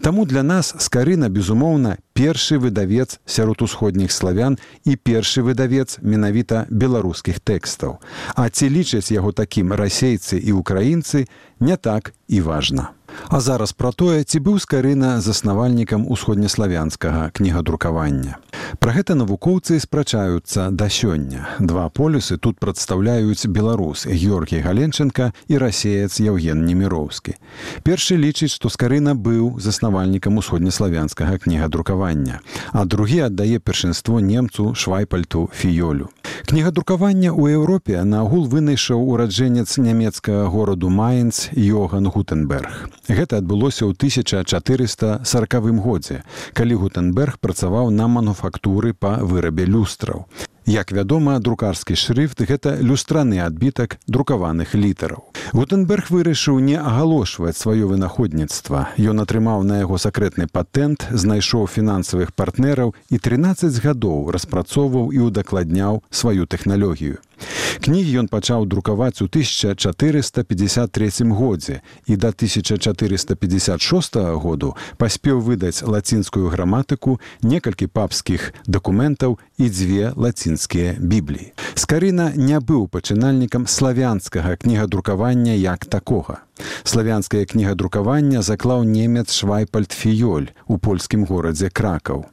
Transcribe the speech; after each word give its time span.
Таму 0.01 0.25
для 0.27 0.43
нас 0.43 0.75
скарына 0.79 1.29
безумоўна 1.29 1.99
першы 2.15 2.59
выдавец 2.59 3.21
сярод 3.27 3.63
усходніх 3.63 4.13
славян 4.13 4.59
і 4.85 4.97
першы 4.97 5.43
выдавец 5.43 5.99
менавіта 6.03 6.67
беларускіх 6.71 7.41
тэкстаў. 7.41 8.01
А 8.35 8.49
ці 8.49 8.69
лічаць 8.69 9.13
яго 9.13 9.33
такім 9.33 9.73
расейцы 9.73 10.39
і 10.39 10.53
украінцы 10.53 11.29
не 11.61 11.77
так 11.77 12.13
і 12.29 12.41
важна. 12.41 12.91
А 13.29 13.41
зараз 13.41 13.73
пра 13.73 13.93
тое, 13.93 14.25
ці 14.25 14.39
быў 14.41 14.59
скарына 14.59 15.21
заснавальнікам 15.21 16.05
усходнеславянскага 16.09 17.31
кнігадрукавання. 17.33 18.37
Пра 18.79 18.93
гэта 18.93 19.15
навукоўцы 19.15 19.81
спрачаюцца 19.81 20.71
да 20.71 20.89
сёння. 20.89 21.49
Два 21.61 21.89
полюсы 21.89 22.37
тут 22.37 22.59
прадстаўляюць 22.59 23.47
беларус 23.47 24.07
Георгій 24.07 24.65
Галенченко 24.65 25.33
і 25.49 25.59
расеец 25.59 26.21
Яўген 26.21 26.65
Неміроўскі. 26.65 27.37
Першы 27.83 28.17
лічыць, 28.17 28.53
што 28.53 28.69
скарына 28.69 29.15
быў 29.15 29.61
заснавальнікам 29.61 30.39
усходнеславянскага 30.39 31.39
кнігадрукавання, 31.39 32.41
а 32.73 32.85
другі 32.85 33.29
аддае 33.29 33.59
першынство 33.59 34.21
немцу 34.21 34.75
швайпальту 34.75 35.51
фіёлю. 35.53 36.09
Кнігадрукаванне 36.47 37.31
ў 37.31 37.61
Еўропе 37.61 38.03
наагул 38.05 38.49
вынайшаў 38.49 38.99
ураджэнец 38.99 39.79
нямецкага 39.79 40.49
гораду 40.49 40.89
Майнц 40.89 41.49
Йоган 41.53 42.09
Гутенберг. 42.09 42.89
Гэта 43.09 43.43
адбылося 43.43 43.83
ў 43.91 43.99
1440 43.99 45.27
годзе, 45.83 46.23
калі 46.55 46.75
Гутенберг 46.87 47.43
працаваў 47.43 47.91
на 47.91 48.07
мануфактуры 48.07 48.95
па 48.95 49.19
вырабе 49.27 49.67
люстраў. 49.67 50.27
Як 50.67 50.93
вядома, 50.93 51.41
друкарскі 51.43 51.99
шрыфт 51.99 52.39
гэта 52.47 52.79
люстраны 52.79 53.43
адбітак 53.43 53.99
друкаваных 54.07 54.79
літараў. 54.79 55.27
Гутенберг 55.51 56.07
вырашыў 56.15 56.63
не 56.63 56.79
агалошваць 56.79 57.59
сваё 57.59 57.91
вынаходніцтва. 57.91 58.95
Ён 58.95 59.27
атрымаў 59.27 59.67
на 59.67 59.83
яго 59.83 59.99
сакрэтны 59.99 60.47
патэнт, 60.47 61.11
знайшоў 61.11 61.67
фінансавых 61.67 62.31
партнераў 62.39 62.95
і 63.11 63.19
13 63.19 63.75
гадоў 63.83 64.31
распрацоўваў 64.31 65.11
і 65.11 65.27
ўдакладняў 65.27 66.07
сваю 66.15 66.47
тэхналогію. 66.47 67.19
Кнігі 67.83 68.25
ён 68.25 68.29
пачаў 68.29 68.67
друкаваць 68.67 69.23
у 69.23 69.27
1453 69.27 71.11
годзе 71.31 71.81
і 72.07 72.17
да 72.17 72.29
1456 72.29 74.17
году 74.17 74.77
паспеў 74.99 75.41
выдаць 75.41 75.83
лацінскую 75.83 76.49
граматыку, 76.49 77.21
некалькі 77.43 77.87
папскіх 77.87 78.53
дакументаў 78.67 79.39
і 79.59 79.71
дзве 79.71 80.13
лацінскія 80.17 80.97
бібліі. 80.99 81.53
Скарына 81.75 82.33
не 82.37 82.61
быў 82.61 82.89
пачынальнікам 82.89 83.67
славянскага 83.67 84.57
кнігадрукавання 84.57 85.53
як 85.53 85.87
такога. 85.87 86.47
Славянскае 86.85 87.47
кнігадрукаванне 87.47 88.43
заклаў 88.43 88.85
немец 88.85 89.33
швайпальт 89.33 89.93
фіёль 89.97 90.53
у 90.67 90.79
польскім 90.79 91.25
горадзе 91.25 91.71
кракаў. 91.71 92.27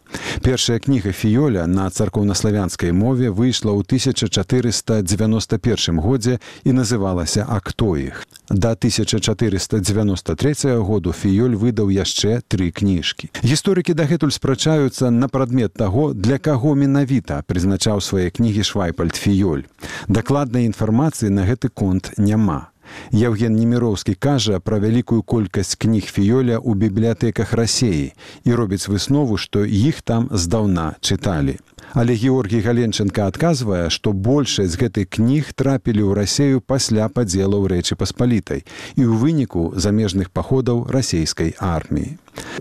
Першая 0.44 0.80
кніга 0.80 1.12
фіёля 1.12 1.68
на 1.68 1.89
царкоўнаславянскай 1.89 2.92
мове 2.92 3.30
выйшла 3.30 3.71
ў 3.71 3.83
1491 3.86 6.00
годзе 6.00 6.39
і 6.63 6.71
называлася 6.74 7.45
актоіх. 7.48 8.27
Да 8.50 8.71
1493 8.71 10.80
году 10.80 11.13
фіёль 11.13 11.56
выдаў 11.56 11.89
яшчэ 11.89 12.42
тры 12.48 12.71
кніжкі. 12.71 13.30
Гісторыкі 13.44 13.94
дагэтуль 13.94 14.36
спрачаюцца 14.36 15.10
на 15.10 15.27
прадмет 15.27 15.74
таго, 15.74 16.13
для 16.13 16.38
каго 16.38 16.75
менавіта 16.75 17.44
прызначаў 17.48 18.01
свае 18.01 18.31
кнігі 18.31 18.63
швайпальт 18.63 19.16
фіёль. 19.16 19.63
Дакладнай 20.07 20.66
інфармацыі 20.66 21.30
на 21.30 21.45
гэты 21.45 21.69
конт 21.69 22.12
няма. 22.18 22.69
Яўген 23.12 23.56
Неміроўскі 23.56 24.13
кажа 24.15 24.59
пра 24.59 24.80
вялікую 24.80 25.21
колькасць 25.24 25.75
кніг 25.75 26.09
фіёля 26.09 26.59
ў 26.59 26.75
бібліятэках 26.77 27.53
рассеі 27.53 28.13
і 28.44 28.53
робіць 28.53 28.88
выснову, 28.88 29.38
што 29.38 29.65
іх 29.65 30.01
там 30.01 30.30
здаўна 30.31 30.95
чыталі. 31.01 31.59
Але 31.94 32.13
Георгій 32.13 32.62
Галенченко 32.62 33.25
адказвае, 33.25 33.89
што 33.89 34.13
большасць 34.13 34.77
гэтых 34.77 35.09
кніг 35.09 35.53
трапілі 35.53 36.06
ў 36.06 36.13
рассею 36.13 36.62
пасля 36.62 37.09
падзелаў 37.09 37.65
рэчы 37.71 37.97
паспалітай 37.97 38.65
і 38.95 39.03
ў 39.06 39.13
выніку 39.18 39.74
замежных 39.75 40.30
паходаў 40.30 40.85
расійскай 40.89 41.56
арміі. 41.57 42.18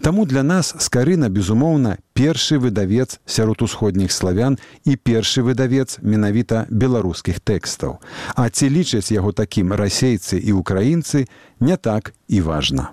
Таму 0.00 0.26
для 0.26 0.42
нас 0.42 0.74
скарына 0.78 1.28
безумоўна 1.28 1.98
першы 2.14 2.58
выдавец 2.58 3.18
сярод 3.26 3.62
усходніх 3.62 4.12
славян 4.12 4.58
і 4.84 4.96
першы 4.96 5.42
выдавец 5.42 5.98
менавіта 6.02 6.66
беларускіх 6.70 7.40
тэкстаў. 7.40 7.98
А 8.36 8.48
ці 8.50 8.70
лічаць 8.70 9.10
яго 9.12 9.32
такім 9.32 9.72
расейцы 9.72 10.38
і 10.38 10.52
украінцы 10.52 11.26
не 11.60 11.76
так 11.76 12.12
і 12.28 12.40
важна. 12.40 12.90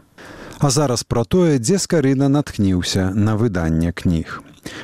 А 0.59 0.69
зараз 0.69 1.03
пра 1.03 1.23
тое, 1.23 1.59
дзе 1.59 1.77
скарына 1.77 2.29
натхніўся 2.33 3.11
на 3.13 3.37
выданне 3.37 3.93
кніг. 3.93 4.41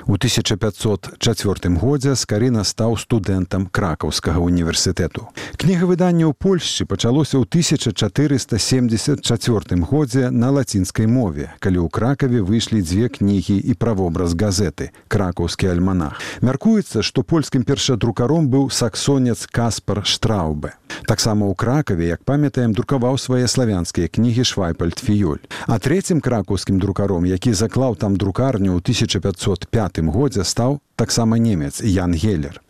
У 0.07 0.17
1504 0.17 1.77
годзе 1.77 2.15
скарына 2.15 2.63
стаў 2.63 2.97
студэнтам 2.97 3.67
кракаўскага 3.71 4.39
універсітэту. 4.39 5.27
Кнігавыданне 5.57 6.25
ў 6.27 6.33
Польшчы 6.33 6.85
пачалося 6.85 7.37
ў 7.39 7.45
1474 7.47 9.83
годзе 9.83 10.29
на 10.29 10.51
лацінскай 10.51 11.07
мове, 11.07 11.53
калі 11.59 11.77
ў 11.83 11.89
кракаве 11.89 12.41
выйшлі 12.43 12.81
дзве 12.81 13.09
кнігі 13.09 13.57
і 13.57 13.73
правобраз 13.73 14.35
газеты 14.35 14.91
кракаўскі 15.07 15.67
альманах. 15.71 16.21
Мяркуецца, 16.41 17.03
што 17.03 17.23
польскім 17.23 17.63
першадрукаром 17.63 18.49
быў 18.49 18.69
саксонец 18.69 19.47
Каспар 19.47 20.05
Штраубе. 20.05 20.73
Таксама 21.07 21.49
ў 21.49 21.55
кракаве, 21.55 22.07
як 22.07 22.23
памятаем, 22.23 22.73
друкаваў 22.73 23.17
свае 23.17 23.47
славянскія 23.47 24.07
кнігі 24.07 24.43
швайпальт 24.47 25.03
фіёль. 25.03 25.41
А 25.67 25.79
трэцім 25.79 26.21
кракаўскім 26.21 26.79
друкаром, 26.79 27.25
які 27.25 27.53
заклаў 27.53 27.95
там 27.95 28.15
друкарню 28.15 28.77
ў 28.77 28.81
1505 29.73 30.13
годзе 30.13 30.43
стаў 30.45 30.77
таксама 30.95 31.37
немец 31.37 31.81
Ян 31.81 32.13
Гелер. 32.13 32.61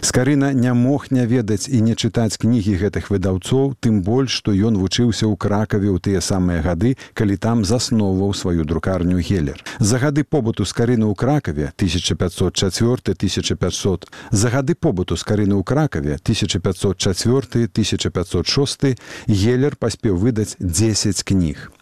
Скарына 0.00 0.52
не 0.52 0.72
мог 0.74 1.10
не 1.10 1.26
ведаць 1.26 1.68
і 1.68 1.80
не 1.82 1.94
чытаць 1.94 2.36
кнігі 2.38 2.76
гэтых 2.78 3.10
выдаўцоў, 3.10 3.74
тым 3.82 4.02
больш, 4.06 4.30
што 4.38 4.54
ён 4.54 4.78
вучыўся 4.78 5.26
ў 5.26 5.36
кракаве 5.36 5.90
ў 5.90 5.98
тыя 5.98 6.20
самыя 6.22 6.62
гады, 6.62 6.96
калі 7.14 7.36
там 7.36 7.64
засноўваў 7.64 8.34
сваю 8.34 8.64
друкарню 8.64 9.18
Гелер. 9.18 9.64
За 9.78 9.98
гады 9.98 10.22
побыту 10.22 10.64
скарыны 10.64 11.06
ў 11.10 11.14
кракаве 11.18 11.72
1504-1500 11.76 14.06
за 14.30 14.50
гады 14.50 14.74
побыту 14.74 15.16
скарыны 15.16 15.54
ў 15.58 15.62
кракаве 15.66 16.18
1504-1506 16.22 18.98
Гелер 19.26 19.76
паспеў 19.76 20.16
выдаць 20.16 20.56
10 20.60 21.22
кніг. 21.22 21.72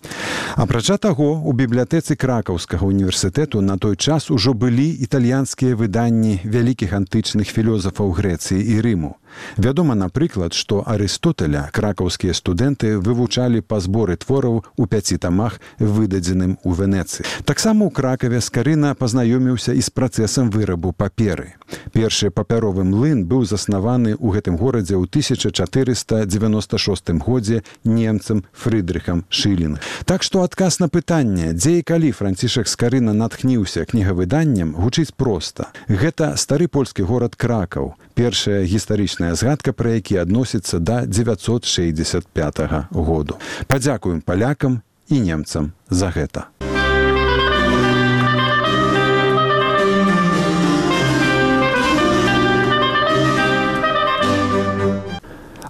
Апрача 0.57 0.97
таго, 0.97 1.43
у 1.45 1.53
бібліятэцы 1.53 2.17
кракаўскага 2.17 2.87
універсітэту 2.87 3.61
на 3.61 3.77
той 3.77 3.97
час 3.97 4.31
ужо 4.31 4.55
былі 4.55 4.89
італьянскія 4.89 5.77
выданні 5.87 6.43
вялікіх 6.43 6.91
антычных 6.99 7.47
філёзафаў 7.47 8.11
Грэцыі 8.11 8.59
і 8.59 8.83
Рыму. 8.83 9.15
Вядома, 9.57 9.95
напрыклад, 9.95 10.55
што 10.55 10.83
Арыстотеля 10.87 11.69
кракаўскія 11.73 12.33
студэнты 12.33 12.99
вывучалі 12.99 13.61
па 13.61 13.81
зборы 13.81 14.17
твораў 14.17 14.65
у 14.77 14.87
пяці 14.87 15.19
тамах 15.19 15.61
выдадзеным 15.79 16.59
у 16.65 16.73
Венецыі. 16.73 17.27
Таксама 17.45 17.87
ў 17.87 17.91
кракаве 17.93 18.41
скарына 18.41 18.95
пазнаёміўся 18.95 19.77
і 19.77 19.83
з 19.83 19.91
працэсам 19.91 20.51
вырабу 20.51 20.93
паперы. 20.93 21.55
Першы 21.93 22.31
папяровы 22.31 22.85
млын 22.85 23.27
быў 23.27 23.45
заснаваны 23.45 24.17
ў 24.17 24.31
гэтым 24.39 24.57
горадзе 24.57 24.97
ў 24.97 25.05
1496 25.11 27.11
годзе 27.21 27.63
немцам 27.85 28.45
фрыдрыхам 28.53 29.25
шылін. 29.29 29.79
Так 30.05 30.23
што 30.23 30.47
адказ 30.47 30.81
на 30.81 30.89
пытанне, 30.89 31.53
дзе 31.53 31.81
і 31.81 31.83
калі 31.83 32.13
францішак 32.13 32.69
скарына 32.69 33.13
натхніўся 33.13 33.85
кнігавыданнем 33.85 34.75
гучыць 34.79 35.13
проста. 35.17 35.73
Гэта 35.89 36.37
стары 36.37 36.69
польскі 36.69 37.03
горад 37.03 37.37
кракаў, 37.37 37.95
першая 38.15 38.65
гістарычная 38.65 39.16
згадка 39.19 39.73
пра 39.73 39.97
які 39.97 40.17
адносіцца 40.17 40.79
да 40.79 41.07
965 41.07 42.61
году. 42.91 43.39
Падзякуем 43.67 44.21
палякам 44.21 44.83
і 45.09 45.21
немцам 45.21 45.73
за 45.91 46.13
гэта. 46.13 46.53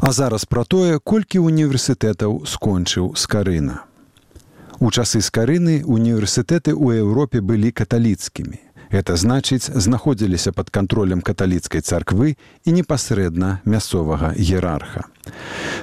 А 0.00 0.12
зараз 0.12 0.44
пра 0.44 0.62
тое 0.64 0.98
колькі 0.98 1.42
універсітэтаў 1.42 2.46
скончыў 2.46 3.16
скарына. 3.18 3.82
У 4.78 4.90
часы 4.90 5.18
скарыны 5.18 5.82
універсітэты 5.82 6.76
ў 6.76 7.02
Еўропе 7.02 7.40
былі 7.40 7.72
каталіцкімі 7.72 8.65
Гэта 8.90 9.16
значыць, 9.18 9.66
знаходзіліся 9.66 10.52
пад 10.52 10.70
кантролем 10.70 11.20
каталіцкай 11.20 11.82
царквы 11.82 12.36
і 12.64 12.70
непасрэдна 12.70 13.60
мясцовага 13.64 14.32
іерарха. 14.38 15.10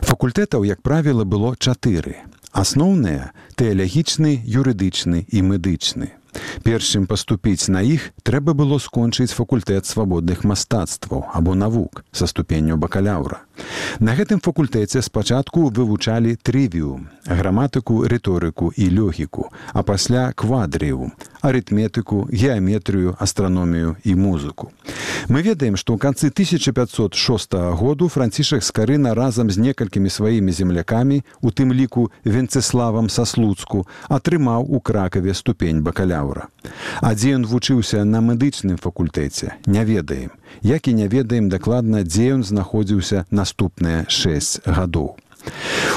Факультэтаў, 0.07 0.63
як 0.63 0.81
правіла, 0.81 1.27
было 1.27 1.55
чатыры. 1.59 2.23
Асноўныя 2.53 3.33
тэалагічны, 3.59 4.39
юрыдычны 4.47 5.25
і 5.27 5.39
медычны. 5.41 6.13
Перш 6.63 6.95
чым 6.95 7.05
паступіць 7.07 7.69
на 7.69 7.81
іх 7.81 8.11
трэба 8.23 8.53
было 8.53 8.79
скончыць 8.79 9.33
факультэт 9.35 9.85
свабодных 9.85 10.43
мастацтваў 10.43 11.29
або 11.33 11.55
навук 11.55 12.03
са 12.11 12.27
ступенню 12.27 12.77
бакаляўра. 12.77 13.43
На 13.99 14.15
гэтым 14.17 14.41
факультэце 14.41 15.01
спачатку 15.05 15.69
вывучалі 15.69 16.35
трывіум, 16.41 17.09
граматыку, 17.25 18.03
рыторыку 18.09 18.73
і 18.75 18.89
лёгіку, 18.89 19.51
а 19.73 19.83
пасля 19.83 20.33
квадрыум, 20.33 21.13
арытметыку, 21.41 22.27
геаметрыю, 22.31 23.15
астраномію 23.19 23.97
і 24.03 24.15
музыку. 24.15 24.71
Мы 25.29 25.41
ведаем, 25.41 25.77
што 25.77 25.95
ў 25.95 25.99
канцы 26.03 26.27
1506 26.33 27.53
году 27.79 28.09
францішак 28.09 28.63
скарына 28.63 29.13
разам 29.13 29.51
з 29.51 29.57
некалькімі 29.57 30.09
сваімі 30.09 30.51
землякамі, 30.51 31.23
у 31.41 31.51
тым 31.51 31.71
ліку 31.71 32.11
венцеславам 32.25 33.07
са 33.09 33.25
слуцку, 33.25 33.87
атрымаў 34.09 34.67
у 34.67 34.81
кракаве 34.81 35.33
ступень 35.33 35.83
бакаляўра. 35.83 36.22
А 37.01 37.13
дзе 37.15 37.35
ён 37.35 37.45
вучыўся 37.45 38.03
на 38.03 38.21
медычным 38.21 38.77
факультэце, 38.77 39.57
не 39.65 39.83
ведаем, 39.85 40.31
як 40.61 40.87
і 40.87 40.93
не 40.93 41.07
ведаем 41.07 41.49
дакладна, 41.49 42.03
дзе 42.03 42.33
ён 42.37 42.43
знаходзіўся 42.43 43.25
наступныя 43.31 44.05
6 44.07 44.63
гадоў. 44.65 45.17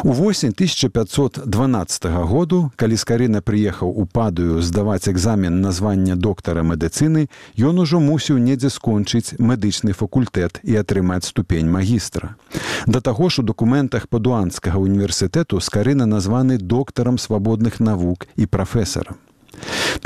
У 0.05 0.13
восень 0.13 0.53
1512 0.53 2.05
году, 2.05 2.71
калі 2.77 2.97
скарына 2.97 3.41
прыехаў 3.41 3.91
у 3.91 4.07
падаю 4.07 4.63
здаваць 4.63 5.09
экзамен 5.09 5.61
на 5.61 5.73
званне 5.73 6.17
доктара 6.17 6.63
медыцыны, 6.63 7.29
ён 7.59 7.79
ужо 7.79 8.01
мусіў 8.01 8.39
недзе 8.39 8.71
скончыць 8.71 9.39
медычны 9.39 9.93
факультэт 9.93 10.61
і 10.63 10.77
атрымаць 10.77 11.25
ступень 11.25 11.71
магістра. 11.71 12.37
Да 12.87 13.01
таго 13.01 13.29
ж 13.29 13.43
у 13.43 13.45
дакументах 13.45 14.09
падуанскага 14.09 14.79
універсітэту 14.79 15.61
скарына 15.61 16.07
названы 16.07 16.59
доктарам 16.59 17.19
свабодных 17.19 17.81
навук 17.81 18.27
і 18.37 18.47
прафесарам. 18.47 19.17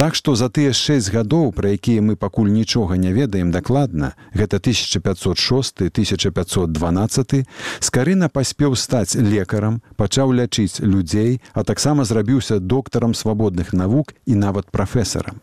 Так 0.01 0.15
што 0.15 0.35
за 0.35 0.49
тыя 0.49 0.73
шэсць 0.73 1.13
гадоў, 1.13 1.53
пра 1.53 1.77
якія 1.77 2.01
мы 2.01 2.17
пакуль 2.17 2.49
нічога 2.49 2.97
не 2.97 3.13
ведаем 3.13 3.51
дакладна, 3.51 4.15
гэта 4.33 4.57
1506-1512, 4.57 7.45
скарына 7.81 8.29
паспеў 8.29 8.77
стаць 8.77 9.15
лекарам, 9.15 9.83
пачаў 9.97 10.33
лячыць 10.33 10.81
людзей, 10.81 11.41
а 11.53 11.65
таксама 11.65 12.05
зрабіўся 12.05 12.61
доктарам 12.61 13.15
свабодных 13.15 13.73
навук 13.73 14.15
і 14.27 14.35
нават 14.35 14.71
прафесарам. 14.71 15.41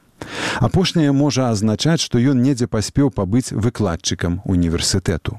Апошняе 0.57 1.11
можа 1.11 1.51
азначаць, 1.51 2.01
што 2.01 2.17
ён 2.17 2.41
недзе 2.41 2.65
паспеў 2.65 3.11
пабыць 3.13 3.53
выкладчыкам 3.53 4.41
універсітэту. 4.45 5.37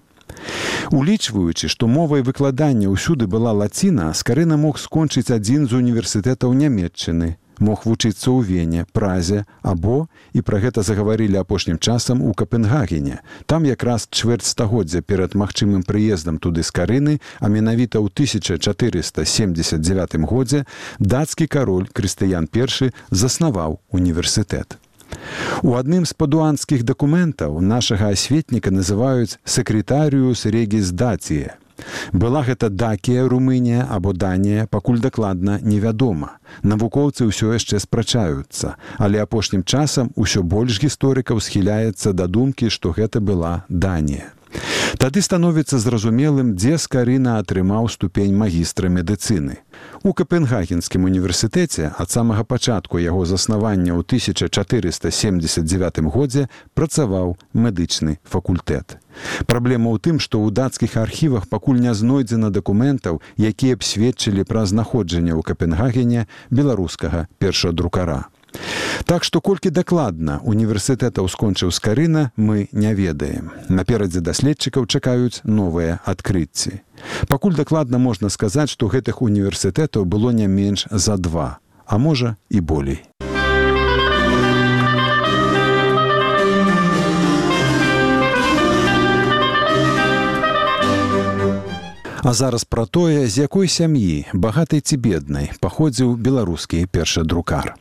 Улічваючы, 0.95 1.67
што 1.67 1.91
мовай 1.91 2.23
выкладання 2.23 2.87
ўсюды 2.87 3.27
была 3.27 3.51
лаціна, 3.51 4.15
скарына 4.15 4.55
мог 4.57 4.79
скончыць 4.79 5.35
адзін 5.35 5.67
з 5.67 5.75
універсітэтаў 5.83 6.55
нямметчыны 6.55 7.35
мог 7.59 7.87
вучыцца 7.87 8.31
ў 8.31 8.43
вене 8.43 8.85
празе 8.93 9.45
або 9.63 10.09
і 10.33 10.43
пра 10.43 10.59
гэта 10.63 10.83
загаварылі 10.83 11.39
апошнім 11.41 11.79
часам 11.79 12.23
у 12.23 12.35
капенгагене. 12.35 13.21
Там 13.47 13.65
якраз 13.65 14.09
чвэрць 14.11 14.47
стагоддзя 14.47 15.03
перад 15.03 15.35
магчымым 15.35 15.83
прыездам 15.83 16.39
туды 16.39 16.63
з 16.63 16.71
карыны 16.71 17.21
а 17.41 17.49
менавіта 17.49 17.99
ў 17.99 18.11
1479 18.11 20.17
годзе 20.25 20.65
дацкі 20.99 21.47
кароль 21.47 21.89
крыстыян 21.93 22.47
першы 22.47 22.93
заснаваў 23.11 23.81
універсітэт. 23.91 24.79
У 25.63 25.75
адным 25.75 26.05
з 26.05 26.13
падуанскіх 26.13 26.85
дакументаў 26.85 27.61
нашага 27.61 28.13
асветніка 28.13 28.71
называюць 28.71 29.39
сакретарыус 29.45 30.47
регіздацыя 30.47 31.57
Была 32.13 32.43
гэта 32.43 32.69
дакія 32.69 33.29
румынія 33.29 33.87
або 33.91 34.13
данія 34.13 34.67
пакуль 34.67 34.99
дакладна 34.99 35.59
невядома. 35.63 36.39
Навукоўцы 36.63 37.29
ўсё 37.29 37.55
яшчэ 37.55 37.79
спрачаюцца, 37.79 38.75
але 38.99 39.23
апошнім 39.23 39.63
часам 39.63 40.11
усё 40.17 40.43
больш 40.43 40.83
гісторыкаў 40.83 41.41
схіляецца 41.41 42.13
да 42.13 42.27
думкі, 42.27 42.71
што 42.71 42.91
гэта 42.91 43.21
была 43.21 43.63
данія. 43.69 44.33
Тады 44.99 45.21
становіцца 45.23 45.79
зразумелым, 45.79 46.57
дзе 46.57 46.79
скарына 46.81 47.39
атрымаў 47.39 47.89
ступень 47.93 48.35
магістра 48.35 48.89
медыцыны. 48.89 49.61
У 50.03 50.13
капенгагенскім 50.17 51.05
універсітэце 51.05 51.93
ад 51.93 52.11
самага 52.11 52.45
пачатку 52.45 52.99
яго 52.99 53.27
заснавання 53.29 53.93
ў 53.95 54.01
1479 54.03 56.01
годзе 56.09 56.49
працаваў 56.75 57.37
медычны 57.53 58.19
факультэт. 58.25 58.99
Праблема 59.47 59.93
ў 59.93 59.99
тым, 59.99 60.17
што 60.23 60.41
ў 60.43 60.53
дацкіх 60.53 60.97
архівах 60.97 61.49
пакуль 61.49 61.83
не 61.83 61.95
знойдзена 61.95 62.51
дакументаў, 62.51 63.21
якія 63.37 63.77
б 63.77 63.83
сведчылі 63.83 64.45
пра 64.45 64.67
знаходжанне 64.67 65.33
ў 65.35 65.43
капенгагене 65.43 66.27
беларускага 66.51 67.29
першадрукара. 67.39 68.29
Так 69.05 69.25
што 69.25 69.41
колькі 69.41 69.71
дакладна 69.71 70.41
універсітэтаў 70.45 71.29
скончыў 71.29 71.71
скарына 71.73 72.31
мы 72.37 72.69
не 72.73 72.95
ведаем. 72.95 73.53
Наперадзе 73.69 74.21
даследчыкаў 74.21 74.87
чакаюць 74.87 75.45
новыя 75.45 76.01
адкрыцці. 76.05 76.81
Пакуль 77.29 77.55
дакладна 77.55 77.99
можна 77.99 78.29
сказаць, 78.29 78.71
што 78.71 78.89
гэтых 78.89 79.23
універсітэтаў 79.23 80.05
было 80.05 80.33
не 80.33 80.49
менш 80.49 80.89
за 80.91 81.17
два, 81.17 81.59
а 81.87 81.99
можа 81.99 82.37
і 82.51 82.61
болей. 82.61 83.05
А 92.29 92.33
зараз 92.35 92.65
пра 92.65 92.87
тое, 92.87 93.27
з 93.27 93.39
якой 93.39 93.69
сям'і 93.69 94.27
багатай 94.35 94.85
ці 94.85 94.97
беднай 95.01 95.49
паходзіў 95.65 96.11
беларускі 96.21 96.85
першадрукар. 96.93 97.73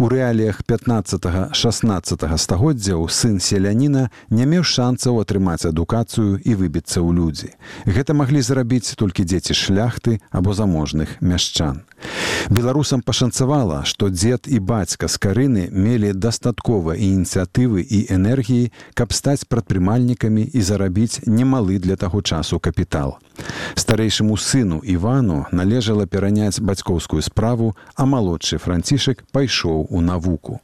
У 0.00 0.08
рэаліях 0.08 0.62
15-16 0.64 2.24
стагоддзяў 2.40 3.04
сын 3.12 3.36
селяніна 3.44 4.08
не 4.30 4.46
меў 4.48 4.64
шанцаў 4.64 5.20
атрымаць 5.20 5.68
адукацыю 5.68 6.40
і 6.40 6.56
выбіцца 6.56 7.04
ў 7.04 7.12
людзі. 7.12 7.52
Гэта 7.84 8.16
маглі 8.16 8.40
зрабіць 8.40 8.96
толькі 8.96 9.28
дзеці 9.28 9.52
шляхты 9.52 10.16
або 10.32 10.56
заможных 10.56 11.20
мяшчан. 11.20 11.84
Беларусам 12.50 13.02
пашанцавала, 13.02 13.84
што 13.84 14.08
дзед 14.08 14.48
і 14.48 14.58
бацька 14.58 15.08
з 15.08 15.16
карыны 15.22 15.68
мелі 15.70 16.12
дастаткова 16.12 16.96
ініцыятывы 16.96 17.84
і 17.84 18.06
энергіі, 18.10 18.72
каб 18.94 19.12
стаць 19.12 19.44
прадпрымальнікамі 19.44 20.42
і 20.42 20.60
зарабіць 20.60 21.22
немалы 21.26 21.78
для 21.78 21.96
таго 21.96 22.22
часу 22.22 22.58
капітал. 22.58 23.18
Старэйшаму 23.74 24.36
сыну 24.36 24.80
Івану 24.82 25.46
належала 25.52 26.06
пераняць 26.06 26.60
бацькоўскую 26.60 27.22
справу, 27.22 27.76
а 27.94 28.06
малодшы 28.06 28.58
францішек 28.58 29.24
пайшоў 29.32 29.86
у 29.90 30.00
навуку. 30.00 30.60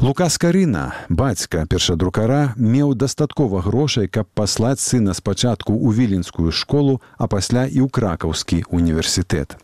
Лукас 0.00 0.38
Карына, 0.38 0.94
бацька 1.08 1.66
першадрукара, 1.66 2.54
меў 2.56 2.94
дастаткова 2.94 3.62
грошай, 3.62 4.08
каб 4.08 4.26
паслаць 4.34 4.82
сына 4.82 5.14
спачатку 5.14 5.72
ў 5.72 5.94
віленскую 5.94 6.50
школу, 6.50 7.00
а 7.18 7.26
пасля 7.26 7.64
і 7.66 7.86
ў 7.86 7.88
кракаўскі 7.88 8.64
універсітэт. 8.70 9.56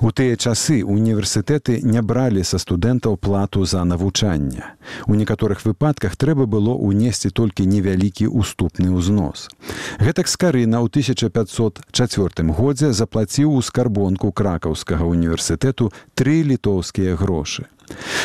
У 0.00 0.10
тыя 0.10 0.36
часы 0.36 0.82
універсітэты 0.82 1.80
не 1.82 2.02
бралі 2.02 2.42
са 2.44 2.58
студэнтаў 2.58 3.16
плату 3.16 3.64
за 3.64 3.84
навучанне. 3.84 4.64
У 5.06 5.14
некаторых 5.14 5.64
выпадках 5.64 6.16
трэба 6.16 6.46
было 6.46 6.74
ўнесці 6.74 7.30
толькі 7.30 7.66
невялікі 7.66 8.26
уступны 8.26 8.90
ўзнос. 8.90 9.50
Гэтак 9.98 10.26
скарына 10.30 10.82
ў 10.82 10.90
1504 10.90 12.46
годзе 12.54 12.92
заплаціў 12.92 13.54
у 13.54 13.62
скарбонку 13.62 14.32
кракаўскага 14.32 15.04
універсітэту 15.04 15.90
тры 16.14 16.42
літоўскія 16.46 17.16
грошы. 17.16 17.66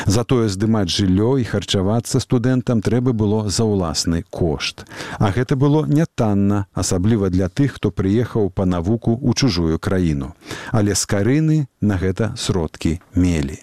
Затое 0.05 0.48
здымаць 0.50 0.89
жыллё 0.93 1.38
і 1.41 1.43
харчавацца 1.43 2.19
студэнтам 2.19 2.81
трэба 2.86 3.13
было 3.13 3.50
за 3.50 3.65
ўласны 3.65 4.24
кошт. 4.29 4.86
А 5.19 5.31
гэта 5.31 5.55
было 5.55 5.86
нятанна, 5.86 6.65
асабліва 6.74 7.29
для 7.29 7.50
тых, 7.50 7.77
хто 7.77 7.91
прыехаў 7.91 8.50
па 8.50 8.65
навуку 8.65 9.17
ў 9.17 9.34
чужую 9.34 9.79
краіну. 9.79 10.34
Але 10.72 10.95
з 10.95 11.03
карыны 11.05 11.57
на 11.81 11.98
гэта 11.98 12.34
сродкі 12.38 13.00
мелі. 13.15 13.62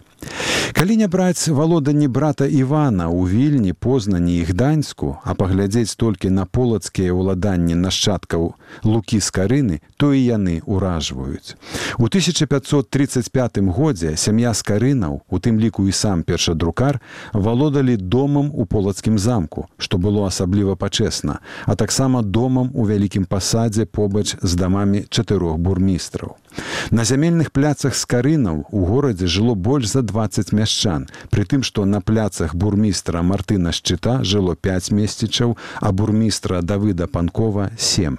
Калі 0.73 0.97
не 0.97 1.07
браць 1.09 1.49
валоданні 1.49 2.09
брата 2.09 2.47
Івана 2.49 3.13
ў 3.13 3.29
вільні 3.29 3.73
познані 3.73 4.41
і 4.41 4.45
гданьску, 4.49 5.21
а 5.25 5.35
паглядзець 5.37 5.95
толькі 6.01 6.33
на 6.33 6.45
полацкія 6.49 7.13
ўладанні 7.13 7.77
нашчадкаў 7.77 8.55
лукі 8.81 9.21
з 9.21 9.29
карыны, 9.29 9.77
то 10.01 10.17
і 10.17 10.21
яны 10.25 10.65
ўражваюць. 10.65 11.61
У 12.01 12.09
1535 12.09 13.61
годзе 13.69 14.17
сям'я 14.17 14.55
з 14.57 14.63
карынаў, 14.65 15.21
у 15.29 15.37
тым 15.39 15.61
ліку 15.61 15.85
і 15.89 15.93
сам 15.93 16.23
першадрукар, 16.25 17.01
валодалі 17.33 17.97
домам 17.97 18.49
у 18.55 18.65
полацкім 18.65 19.19
замку, 19.19 19.69
што 19.77 20.01
было 20.01 20.25
асабліва 20.27 20.77
пачесна, 20.77 21.45
а 21.67 21.77
таксама 21.77 22.23
домам 22.23 22.73
у 22.73 22.89
вялікім 22.89 23.29
пасадзе 23.29 23.85
побач 23.85 24.37
з 24.41 24.55
дамамі 24.57 25.05
чатырох 25.13 25.61
бурмістраў. 25.61 26.42
На 26.91 27.05
зямельных 27.05 27.53
пляцах 27.53 27.95
з 27.97 28.05
карынаў 28.05 28.67
у 28.71 28.85
горадзе 28.85 29.27
жыло 29.27 29.55
больш 29.55 29.93
за 29.93 30.03
20 30.03 30.53
мяшчан, 30.53 31.09
пры 31.31 31.45
тым, 31.45 31.63
што 31.63 31.85
на 31.85 32.01
пляцах 32.01 32.55
бурмістра 32.55 33.23
Мартына 33.23 33.73
шчыта 33.73 34.21
жыло 34.25 34.55
5 34.57 34.91
месцічаў, 34.93 35.57
а 35.81 35.93
бурмістра 35.93 36.61
Давыда 36.61 37.07
Панкова 37.07 37.71
7. 37.79 38.19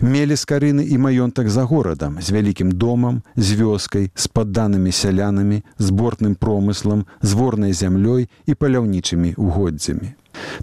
Мелі 0.00 0.36
з 0.36 0.44
карыны 0.44 0.84
і 0.84 0.98
маёнтак 0.98 1.48
за 1.48 1.64
горадам, 1.64 2.20
з 2.20 2.30
вялікім 2.30 2.72
домам, 2.72 3.22
з 3.36 3.56
вёскай, 3.56 4.10
з 4.14 4.26
падданымі 4.28 4.92
сялянамі, 4.92 5.62
збортным 5.78 6.36
промыслам, 6.36 7.06
зворнай 7.22 7.72
зямлёй 7.72 8.28
і 8.46 8.54
паляўнічымі 8.54 9.34
угоддзямі. 9.36 10.14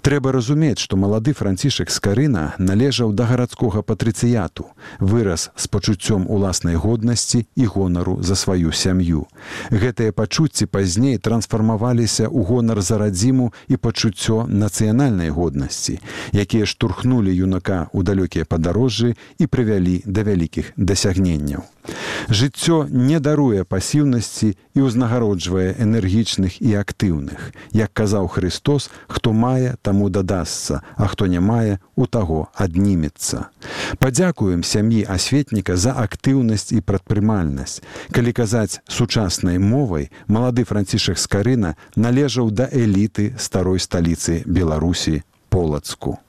Трэба 0.01 0.31
разумець, 0.31 0.79
што 0.79 0.97
малады 0.97 1.33
францішак 1.33 1.91
скарына 1.91 2.53
належаў 2.57 3.13
да 3.13 3.25
гарадскога 3.25 3.81
патрыцыяту, 3.81 4.67
вырас 4.99 5.49
з 5.55 5.67
пачуццём 5.67 6.27
уласнай 6.27 6.75
годнасці 6.75 7.45
і 7.55 7.65
гонару 7.65 8.17
за 8.21 8.35
сваю 8.35 8.71
сям'ю. 8.71 9.27
Гэтыя 9.71 10.11
пачуцці 10.11 10.65
пазней 10.65 11.17
трансфармаваліся 11.17 12.27
ў 12.27 12.39
гонар 12.45 12.81
за 12.81 12.97
радзіму 12.97 13.53
і 13.67 13.75
пачуццё 13.77 14.45
нацыянальнай 14.47 15.29
годнасці, 15.29 15.99
якія 16.33 16.65
штурхнулі 16.65 17.33
юнака 17.33 17.89
ў 17.93 18.03
далёкія 18.03 18.45
падарожжы 18.45 19.15
і 19.37 19.45
прывялі 19.47 20.01
да 20.05 20.23
вялікіх 20.23 20.73
дасягненняў. 20.77 21.65
Жыццё 22.29 22.87
не 22.91 23.19
даруе 23.19 23.63
пасіўнасці 23.63 24.55
і 24.75 24.79
ўзнагароджвае 24.83 25.75
энергічных 25.79 26.59
і 26.61 26.75
актыўных. 26.75 27.53
Як 27.71 27.93
казаў 27.93 28.27
Христос, 28.27 28.89
хто 29.07 29.33
мае, 29.33 29.75
таму 29.81 30.09
дадасца, 30.09 30.81
а 30.95 31.07
хто 31.07 31.27
не 31.27 31.39
мае, 31.39 31.79
у 31.95 32.05
таго 32.05 32.47
аднімецца. 32.55 33.49
Падзякуем 33.99 34.63
сям'і 34.63 35.05
асветніка 35.07 35.77
за 35.77 35.95
актыўнасць 35.95 36.75
і 36.75 36.81
прадпрымальнасць. 36.81 37.81
Калі 38.11 38.31
казаць 38.33 38.79
сучаснай 38.87 39.57
мовай, 39.57 40.11
малады 40.27 40.63
францішах 40.63 41.17
скарына 41.17 41.75
належаў 41.95 42.51
да 42.51 42.67
эліты 42.71 43.33
старой 43.37 43.79
сталіцы 43.79 44.43
Беларусі 44.45 45.23
полацку. 45.49 46.19